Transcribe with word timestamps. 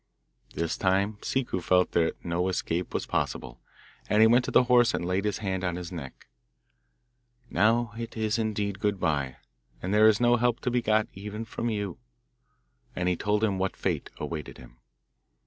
This 0.55 0.77
time 0.77 1.19
Ciccu 1.21 1.61
felt 1.61 1.91
that 1.91 2.25
no 2.25 2.47
escape 2.49 2.91
was 2.91 3.05
possible, 3.05 3.61
and 4.09 4.19
he 4.19 4.25
went 4.27 4.43
to 4.45 4.49
the 4.49 4.63
horse 4.63 4.95
and 4.95 5.05
laid 5.05 5.25
his 5.25 5.37
hand 5.45 5.63
on 5.63 5.75
his 5.75 5.91
neck. 5.91 6.25
'Now 7.51 7.93
it 7.95 8.17
is 8.17 8.39
indeed 8.39 8.79
good 8.79 8.99
bye, 8.99 9.37
and 9.79 9.93
there 9.93 10.07
is 10.07 10.19
no 10.19 10.37
help 10.37 10.59
to 10.61 10.71
be 10.71 10.81
got 10.81 11.07
even 11.13 11.45
from 11.45 11.69
you,' 11.69 11.99
and 12.95 13.07
he 13.09 13.15
told 13.15 13.43
him 13.43 13.59
what 13.59 13.77
fate 13.77 14.09
awaited 14.17 14.57
him. 14.57 14.79